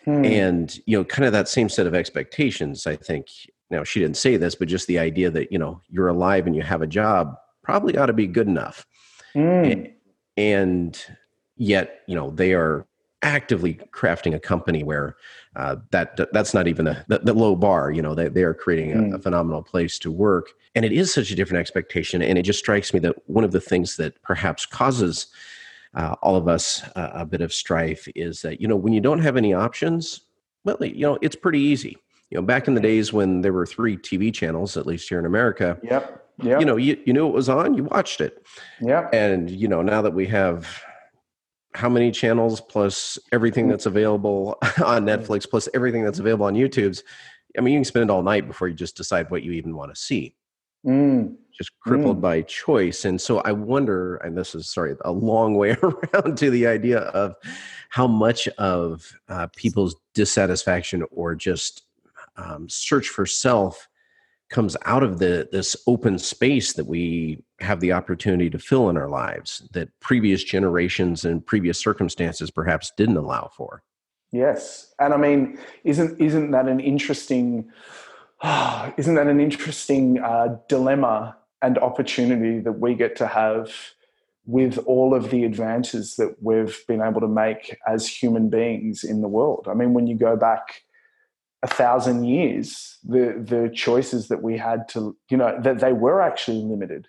[0.06, 0.24] Hmm.
[0.24, 3.26] And, you know, kind of that same set of expectations, I think.
[3.70, 6.56] Now, she didn't say this, but just the idea that, you know, you're alive and
[6.56, 8.86] you have a job probably ought to be good enough.
[9.34, 9.92] And, hmm.
[10.38, 11.04] and
[11.56, 12.86] yet, you know, they are
[13.22, 15.16] actively crafting a company where
[15.56, 17.90] uh, that that's not even a the, the, low bar.
[17.90, 19.14] You know, they they are creating a, mm.
[19.14, 22.22] a, phenomenal place to work, and it is such a different expectation.
[22.22, 25.26] And it just strikes me that one of the things that perhaps causes
[25.94, 29.00] uh, all of us uh, a bit of strife is that you know when you
[29.00, 30.22] don't have any options,
[30.64, 31.96] well, you know it's pretty easy.
[32.30, 35.18] You know, back in the days when there were three TV channels, at least here
[35.18, 35.78] in America.
[35.82, 36.18] Yep.
[36.42, 36.60] Yep.
[36.60, 38.44] You know, you, you knew it was on, you watched it.
[38.80, 39.10] Yeah.
[39.12, 40.82] And, you know, now that we have
[41.74, 43.70] how many channels plus everything mm.
[43.70, 47.02] that's available on Netflix plus everything that's available on YouTube's.
[47.56, 49.76] I mean, you can spend it all night before you just decide what you even
[49.76, 50.34] want to see.
[50.86, 51.36] Mm.
[51.52, 52.22] Just crippled mm.
[52.22, 53.04] by choice.
[53.04, 57.00] And so I wonder, and this is sorry, a long way around to the idea
[57.00, 57.34] of
[57.90, 61.84] how much of uh, people's dissatisfaction or just
[62.36, 63.88] um, search for self
[64.52, 68.96] comes out of the this open space that we have the opportunity to fill in
[68.96, 73.82] our lives that previous generations and previous circumstances perhaps didn't allow for.
[74.30, 74.94] Yes.
[75.00, 77.70] And i mean isn't isn't that an interesting
[78.42, 83.72] oh, isn't that an interesting uh, dilemma and opportunity that we get to have
[84.44, 89.22] with all of the advances that we've been able to make as human beings in
[89.22, 89.66] the world?
[89.68, 90.82] I mean when you go back
[91.62, 96.20] a thousand years, the the choices that we had to, you know, that they were
[96.20, 97.06] actually limited.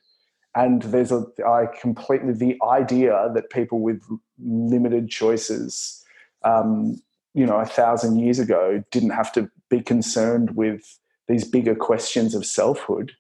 [0.56, 4.04] And there's a, I completely the idea that people with
[4.38, 6.04] limited choices,
[6.44, 7.02] um,
[7.34, 12.36] you know, a thousand years ago didn't have to be concerned with these bigger questions
[12.36, 13.14] of selfhood.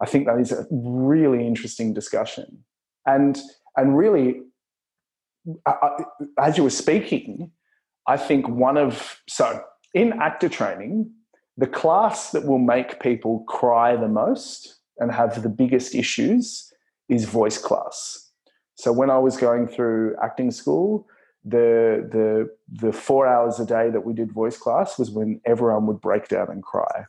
[0.00, 2.64] I think that is a really interesting discussion.
[3.06, 3.38] And
[3.76, 4.40] and really,
[5.66, 6.04] I,
[6.38, 7.52] as you were speaking,
[8.08, 9.62] I think one of so
[9.94, 11.10] in actor training,
[11.56, 16.72] the class that will make people cry the most and have the biggest issues
[17.08, 18.30] is voice class.
[18.76, 21.06] So when I was going through acting school,
[21.44, 22.50] the the
[22.86, 26.28] the four hours a day that we did voice class was when everyone would break
[26.28, 27.06] down and cry.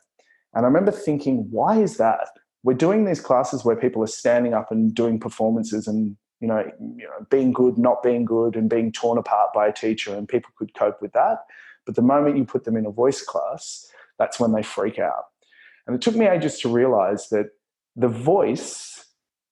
[0.53, 2.27] And I remember thinking, why is that?
[2.63, 6.63] We're doing these classes where people are standing up and doing performances and you know,
[6.97, 10.27] you know, being good, not being good, and being torn apart by a teacher, and
[10.27, 11.45] people could cope with that.
[11.85, 13.87] But the moment you put them in a voice class,
[14.19, 15.25] that's when they freak out.
[15.87, 17.47] And it took me ages to realize that
[17.95, 19.05] the voice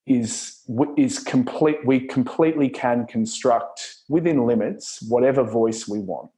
[0.06, 0.62] is
[0.98, 1.86] is complete.
[1.86, 6.30] We completely can construct within limits whatever voice we want.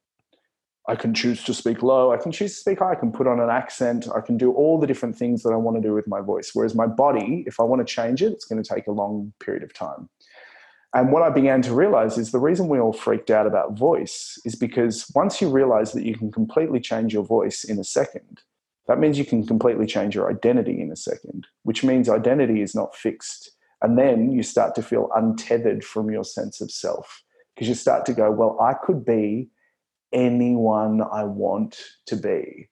[0.88, 2.12] I can choose to speak low.
[2.12, 2.94] I can choose to speak high.
[2.94, 4.08] I can put on an accent.
[4.14, 6.52] I can do all the different things that I want to do with my voice.
[6.54, 9.32] Whereas my body, if I want to change it, it's going to take a long
[9.40, 10.10] period of time.
[10.94, 14.38] And what I began to realize is the reason we all freaked out about voice
[14.44, 18.42] is because once you realize that you can completely change your voice in a second,
[18.88, 22.76] that means you can completely change your identity in a second, which means identity is
[22.76, 23.52] not fixed.
[23.82, 27.24] And then you start to feel untethered from your sense of self
[27.56, 29.50] because you start to go, well, I could be
[30.12, 32.70] anyone I want to be.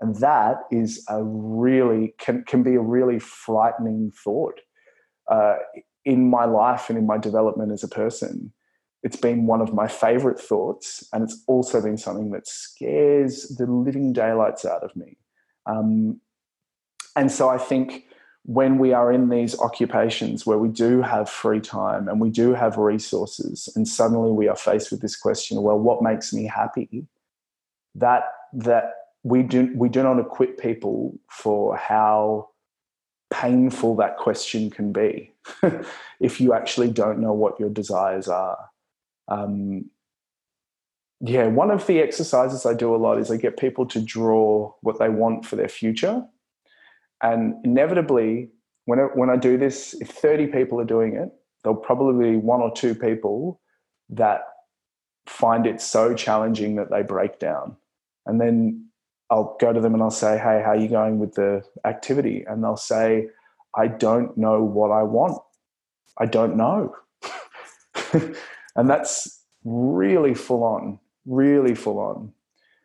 [0.00, 4.60] And that is a really, can, can be a really frightening thought.
[5.30, 5.56] Uh,
[6.08, 8.50] in my life and in my development as a person,
[9.02, 11.06] it's been one of my favorite thoughts.
[11.12, 15.18] And it's also been something that scares the living daylights out of me.
[15.66, 16.22] Um,
[17.14, 18.06] and so I think
[18.44, 22.54] when we are in these occupations where we do have free time and we do
[22.54, 27.06] have resources, and suddenly we are faced with this question well, what makes me happy?
[27.94, 28.22] That,
[28.54, 28.94] that
[29.24, 32.48] we do, we do not equip people for how
[33.30, 35.34] painful that question can be
[36.20, 38.58] if you actually don't know what your desires are.
[39.28, 39.90] Um,
[41.20, 44.72] yeah, one of the exercises I do a lot is I get people to draw
[44.82, 46.24] what they want for their future.
[47.22, 48.50] And inevitably,
[48.84, 51.30] when I, when I do this, if 30 people are doing it,
[51.62, 53.60] there'll probably be one or two people
[54.10, 54.42] that
[55.26, 57.76] find it so challenging that they break down.
[58.26, 58.86] And then
[59.30, 62.44] I'll go to them and I'll say, Hey, how are you going with the activity?
[62.46, 63.28] And they'll say,
[63.78, 65.40] I don't know what I want.
[66.18, 66.94] I don't know.
[68.76, 72.32] and that's really full on, really full on.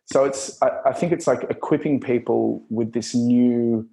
[0.05, 3.89] So it's, I, think it's like equipping people with this new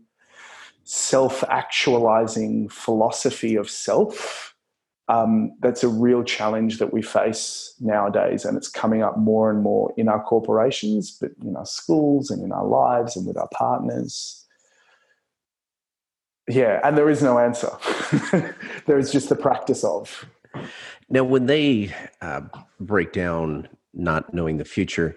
[0.84, 4.54] self actualizing philosophy of self
[5.10, 9.60] um, that's a real challenge that we face nowadays, and it's coming up more and
[9.60, 13.48] more in our corporations, but in our schools and in our lives and with our
[13.52, 14.39] partners.
[16.50, 17.70] Yeah, and there is no answer.
[18.86, 20.26] there is just the practice of.
[21.08, 22.42] Now, when they uh,
[22.80, 25.16] break down not knowing the future,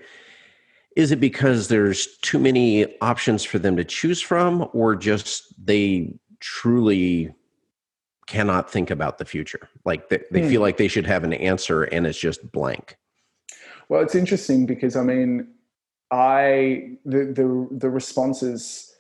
[0.96, 6.14] is it because there's too many options for them to choose from, or just they
[6.40, 7.34] truly
[8.28, 9.70] cannot think about the future?
[9.86, 10.50] Like they, they hmm.
[10.50, 12.96] feel like they should have an answer and it's just blank.
[13.90, 15.48] Well, it's interesting because I mean,
[16.12, 18.93] I the the the responses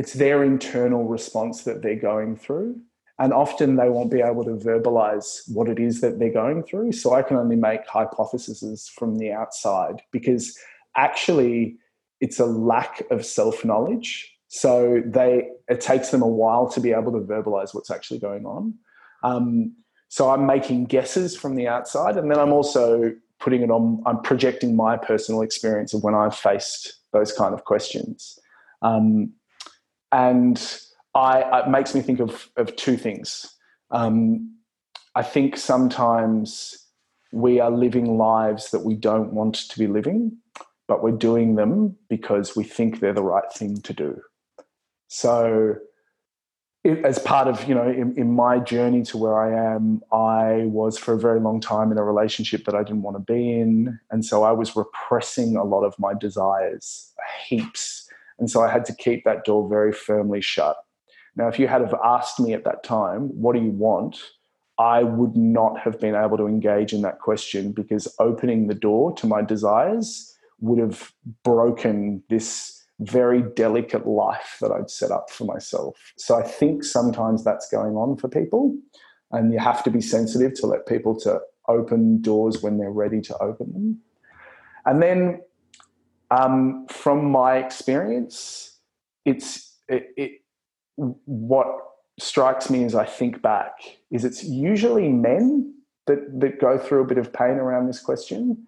[0.00, 2.74] it's their internal response that they're going through.
[3.18, 6.92] And often they won't be able to verbalize what it is that they're going through.
[6.92, 10.58] So I can only make hypotheses from the outside because
[10.96, 11.76] actually
[12.18, 14.34] it's a lack of self knowledge.
[14.48, 18.46] So they it takes them a while to be able to verbalize what's actually going
[18.46, 18.72] on.
[19.22, 19.74] Um,
[20.08, 24.02] so I'm making guesses from the outside, and then I'm also putting it on.
[24.06, 28.38] I'm projecting my personal experience of when I've faced those kind of questions.
[28.80, 29.34] Um,
[30.12, 30.80] and
[31.14, 33.54] I, it makes me think of, of two things.
[33.90, 34.56] Um,
[35.14, 36.86] I think sometimes
[37.32, 40.36] we are living lives that we don't want to be living,
[40.86, 44.20] but we're doing them because we think they're the right thing to do.
[45.08, 45.76] So,
[46.82, 50.64] it, as part of you know, in, in my journey to where I am, I
[50.66, 53.60] was for a very long time in a relationship that I didn't want to be
[53.60, 57.12] in, and so I was repressing a lot of my desires,
[57.46, 58.09] heaps
[58.40, 60.76] and so I had to keep that door very firmly shut.
[61.36, 64.20] Now, if you had have asked me at that time, what do you want?
[64.78, 69.14] I would not have been able to engage in that question because opening the door
[69.16, 71.12] to my desires would have
[71.44, 76.12] broken this very delicate life that I'd set up for myself.
[76.16, 78.76] So I think sometimes that's going on for people
[79.32, 83.20] and you have to be sensitive to let people to open doors when they're ready
[83.22, 84.00] to open them.
[84.84, 85.40] And then
[86.30, 88.78] um, from my experience,
[89.24, 90.32] it's it, it,
[90.96, 91.68] what
[92.18, 93.72] strikes me as I think back
[94.10, 95.74] is it's usually men
[96.06, 98.66] that that go through a bit of pain around this question,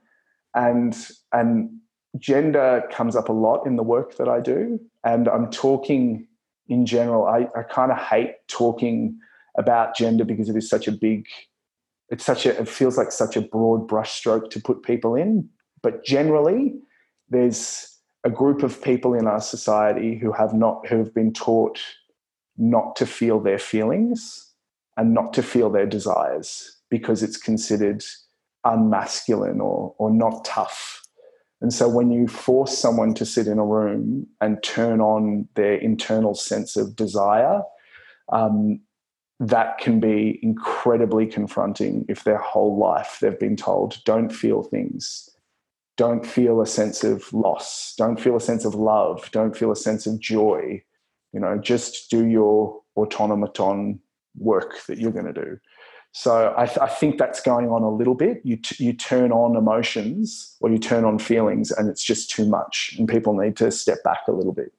[0.55, 0.97] and
[1.33, 1.71] and
[2.19, 6.27] gender comes up a lot in the work that I do, and I'm talking
[6.69, 7.27] in general.
[7.27, 9.19] I, I kind of hate talking
[9.57, 11.27] about gender because it is such a big
[12.09, 15.49] it's such a it feels like such a broad brushstroke to put people in
[15.83, 16.75] but generally
[17.33, 21.81] there's a group of people in our society who have not who have been taught
[22.57, 24.53] not to feel their feelings
[24.97, 28.05] and not to feel their desires because it's considered
[28.65, 31.03] unmasculine or or not tough.
[31.61, 35.75] And so when you force someone to sit in a room and turn on their
[35.75, 37.63] internal sense of desire,
[38.33, 38.81] um,
[39.39, 45.32] that can be incredibly confronting if their whole life they've been told don't feel things
[45.97, 49.77] don't feel a sense of loss, don't feel a sense of love, don't feel a
[49.77, 50.83] sense of joy.
[51.33, 54.01] You know, just do your automaton
[54.37, 55.59] work that you're going to do.
[56.13, 58.43] So I, th- I, think that's going on a little bit.
[58.45, 62.47] You t- you turn on emotions or you turn on feelings, and it's just too
[62.47, 64.73] much, and people need to step back a little bit.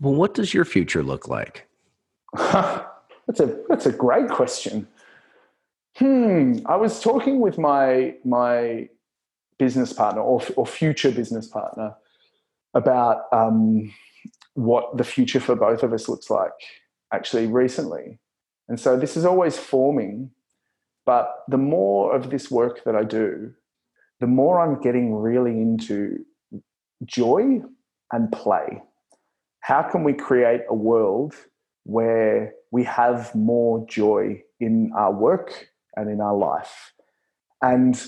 [0.00, 1.66] Well, what does your future look like?
[2.36, 4.86] that's a that's a great question.
[5.96, 6.58] Hmm.
[6.66, 8.90] I was talking with my my
[9.60, 11.94] business partner or, or future business partner
[12.74, 13.92] about um,
[14.54, 16.58] what the future for both of us looks like
[17.12, 18.18] actually recently.
[18.68, 20.30] And so this is always forming,
[21.04, 23.52] but the more of this work that I do,
[24.20, 26.24] the more I'm getting really into
[27.04, 27.60] joy
[28.12, 28.82] and play.
[29.60, 31.34] How can we create a world
[31.84, 36.92] where we have more joy in our work and in our life?
[37.60, 38.00] And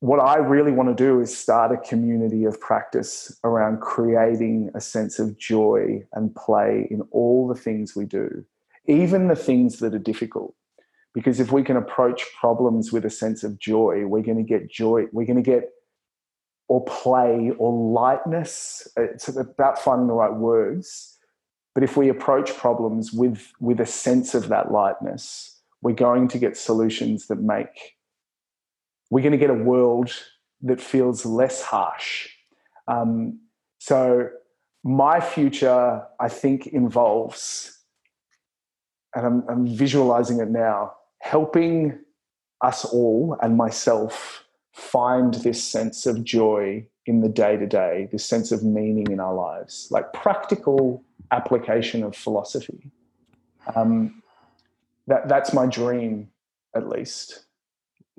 [0.00, 4.80] what I really want to do is start a community of practice around creating a
[4.80, 8.44] sense of joy and play in all the things we do,
[8.86, 10.54] even the things that are difficult.
[11.12, 14.70] Because if we can approach problems with a sense of joy, we're going to get
[14.70, 15.70] joy, we're going to get
[16.68, 18.88] or play or lightness.
[18.96, 21.18] It's about finding the right words.
[21.74, 26.38] But if we approach problems with, with a sense of that lightness, we're going to
[26.38, 27.96] get solutions that make
[29.10, 30.12] we're going to get a world
[30.62, 32.28] that feels less harsh.
[32.88, 33.40] Um,
[33.78, 34.28] so,
[34.82, 37.78] my future, I think, involves,
[39.14, 41.98] and I'm, I'm visualizing it now, helping
[42.62, 48.24] us all and myself find this sense of joy in the day to day, this
[48.24, 52.90] sense of meaning in our lives, like practical application of philosophy.
[53.74, 54.22] Um,
[55.06, 56.30] that, that's my dream,
[56.74, 57.44] at least.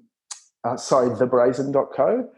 [0.65, 2.29] uh, sorry, thebrazen.co.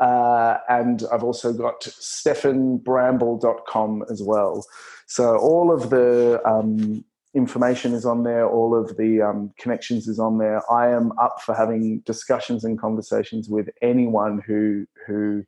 [0.00, 4.64] Uh, and I've also got stefanbramble.com as well.
[5.06, 10.18] So all of the um, information is on there, all of the um, connections is
[10.18, 10.62] on there.
[10.70, 15.44] I am up for having discussions and conversations with anyone who who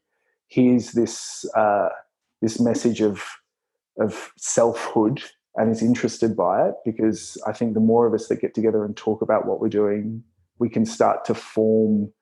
[0.48, 1.90] hears this uh,
[2.42, 3.22] this message of
[3.98, 5.22] of selfhood
[5.56, 8.84] and is interested by it because I think the more of us that get together
[8.84, 10.22] and talk about what we're doing,
[10.58, 12.12] we can start to form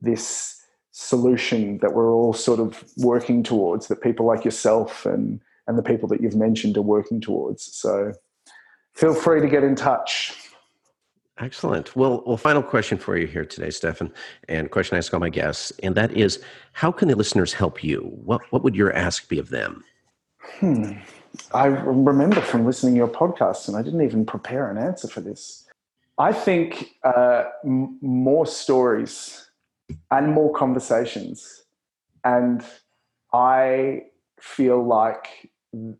[0.00, 0.57] this
[0.92, 5.82] solution that we're all sort of working towards that people like yourself and and the
[5.82, 7.62] people that you've mentioned are working towards.
[7.76, 8.14] So
[8.94, 10.34] feel free to get in touch.
[11.38, 11.94] Excellent.
[11.94, 14.12] Well well final question for you here today Stefan
[14.48, 17.84] and question i ask all my guests and that is how can the listeners help
[17.84, 18.00] you?
[18.24, 19.84] What what would your ask be of them?
[20.40, 20.92] Hmm.
[21.52, 25.20] i remember from listening to your podcast and i didn't even prepare an answer for
[25.20, 25.66] this.
[26.16, 29.47] I think uh, m- more stories
[30.10, 31.64] and more conversations.
[32.24, 32.64] And
[33.32, 34.02] I
[34.40, 35.50] feel like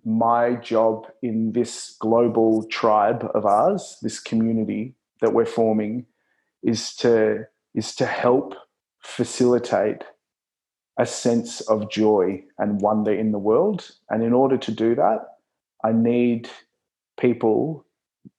[0.04, 6.06] my job in this global tribe of ours, this community that we're forming,
[6.62, 8.54] is to is to help
[9.00, 10.02] facilitate
[10.98, 13.90] a sense of joy and wonder in the world.
[14.10, 15.20] And in order to do that,
[15.84, 16.50] I need
[17.20, 17.86] people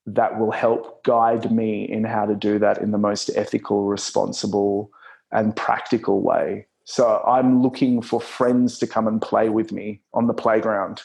[0.04, 4.90] that will help guide me in how to do that in the most ethical, responsible,
[5.32, 6.66] and practical way.
[6.84, 11.02] So I'm looking for friends to come and play with me on the playground.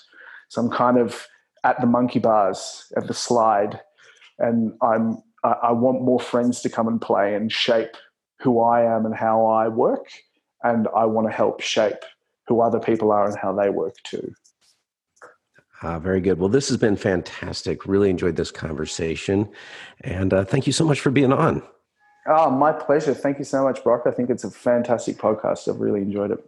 [0.50, 1.28] So I'm kind of
[1.64, 3.82] at the monkey bars, at the slide,
[4.40, 7.96] and I'm I want more friends to come and play and shape
[8.40, 10.08] who I am and how I work,
[10.64, 12.04] and I want to help shape
[12.48, 14.34] who other people are and how they work too.
[15.82, 16.40] Uh, very good.
[16.40, 17.86] Well, this has been fantastic.
[17.86, 19.50] Really enjoyed this conversation,
[20.02, 21.62] and uh, thank you so much for being on.
[22.28, 23.14] Oh, my pleasure.
[23.14, 24.04] Thank you so much, Broc.
[24.08, 25.68] I think it's a fantastic podcast.
[25.68, 26.44] I've really enjoyed it.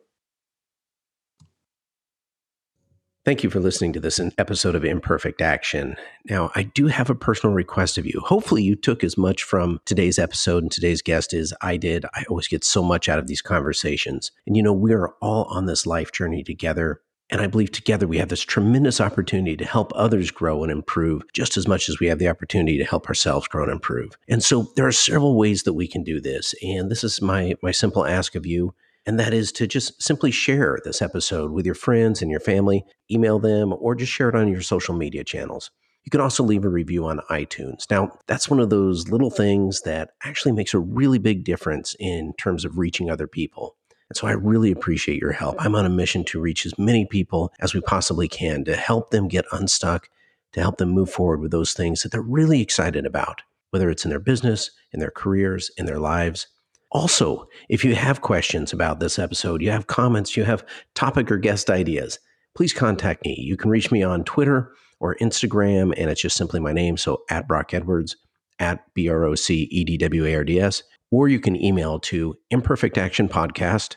[3.27, 5.97] Thank you for listening to this episode of Imperfect Action.
[6.29, 8.21] Now, I do have a personal request of you.
[8.23, 12.05] Hopefully, you took as much from today's episode and today's guest as I did.
[12.15, 14.31] I always get so much out of these conversations.
[14.47, 17.01] And you know, we are all on this life journey together.
[17.29, 21.23] And I believe together we have this tremendous opportunity to help others grow and improve
[21.33, 24.17] just as much as we have the opportunity to help ourselves grow and improve.
[24.29, 26.55] And so there are several ways that we can do this.
[26.63, 28.73] And this is my, my simple ask of you.
[29.05, 32.85] And that is to just simply share this episode with your friends and your family,
[33.11, 35.71] email them, or just share it on your social media channels.
[36.03, 37.89] You can also leave a review on iTunes.
[37.91, 42.33] Now, that's one of those little things that actually makes a really big difference in
[42.37, 43.75] terms of reaching other people.
[44.09, 45.55] And so I really appreciate your help.
[45.59, 49.11] I'm on a mission to reach as many people as we possibly can to help
[49.11, 50.09] them get unstuck,
[50.53, 53.41] to help them move forward with those things that they're really excited about,
[53.71, 56.47] whether it's in their business, in their careers, in their lives.
[56.91, 61.37] Also, if you have questions about this episode, you have comments, you have topic or
[61.37, 62.17] guest ideas,
[62.55, 63.35] please contact me.
[63.37, 66.95] You can reach me on Twitter or Instagram, and it's just simply my name.
[66.95, 68.15] So at Broc Edwards,
[68.59, 70.81] at B R O C E D W A R D S
[71.11, 73.95] or you can email to imperfect action podcast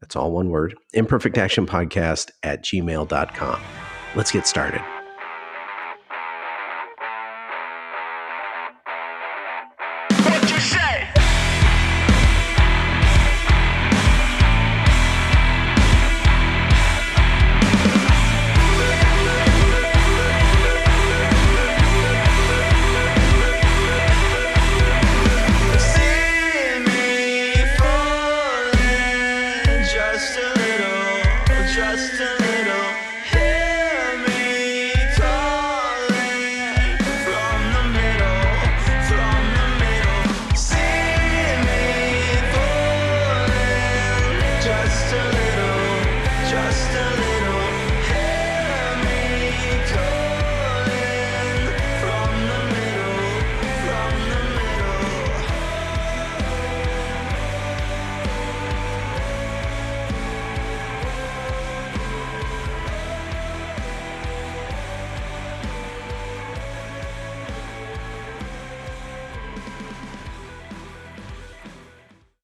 [0.00, 3.60] that's all one word imperfect action podcast at gmail.com
[4.14, 4.82] let's get started